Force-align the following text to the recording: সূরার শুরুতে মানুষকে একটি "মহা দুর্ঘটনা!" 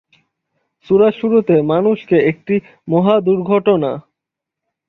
সূরার 0.87 1.13
শুরুতে 1.19 1.55
মানুষকে 1.71 2.17
একটি 2.31 2.55
"মহা 2.87 3.15
দুর্ঘটনা!" 3.21 3.91